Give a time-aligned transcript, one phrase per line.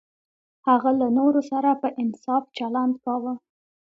[0.67, 3.33] هغه له نورو سره په انصاف چلند کاوه.